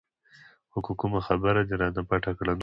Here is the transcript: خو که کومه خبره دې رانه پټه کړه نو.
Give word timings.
خو 0.71 0.79
که 0.85 0.91
کومه 0.99 1.19
خبره 1.27 1.61
دې 1.67 1.75
رانه 1.81 2.01
پټه 2.09 2.31
کړه 2.37 2.53
نو. 2.57 2.59